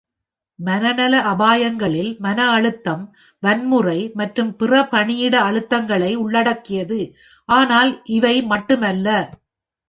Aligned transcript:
மனநல 0.59 1.15
அபாயங்களில் 1.31 2.09
மன 2.19 2.39
அழுத்தம், 2.51 3.03
வன்முறை 3.43 4.11
மற்றும் 4.13 4.51
பிற 4.55 4.81
பணியிட 4.85 5.35
அழுத்தங்களை 5.41 6.11
உள்ளடக்கியது, 6.15 6.99
ஆனால் 7.49 7.93
இவை 8.09 8.35
மட்டுமல்ல. 8.43 9.07